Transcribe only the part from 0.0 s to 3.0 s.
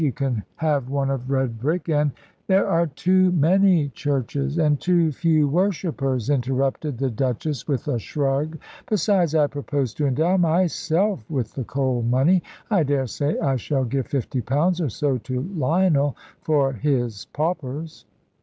You can have one of red brick, and" "There are